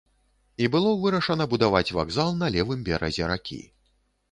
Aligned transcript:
І 0.63 0.69
было 0.75 0.93
вырашана 1.03 1.47
будаваць 1.51 1.93
вакзал 1.99 2.33
на 2.41 2.51
левым 2.57 2.83
беразе 2.91 3.31
ракі. 3.35 3.63